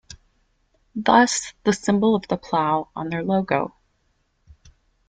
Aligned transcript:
Thus 0.95 1.53
the 1.63 1.73
Symbol 1.73 2.15
of 2.15 2.27
the 2.27 2.35
plough 2.35 2.89
on 2.95 3.09
their 3.09 3.21
Logo. 3.23 3.75